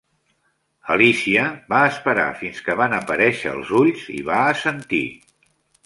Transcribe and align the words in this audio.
Alícia 0.95 1.43
va 1.75 1.83
esperar 1.91 2.27
fins 2.41 2.65
que 2.71 2.79
van 2.83 2.99
aparèixer 3.01 3.55
els 3.55 3.73
ulls 3.85 4.11
i 4.19 4.29
va 4.33 4.45
assentir. 4.57 5.07